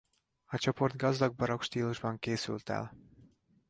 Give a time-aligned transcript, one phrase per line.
[0.45, 2.93] A csoport gazdag barokk stílusban készült el.